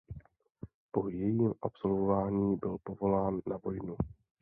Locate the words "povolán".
2.83-3.41